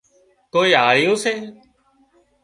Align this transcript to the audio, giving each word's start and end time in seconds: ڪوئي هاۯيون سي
ڪوئي 0.53 0.71
هاۯيون 0.81 1.13
سي 1.23 1.33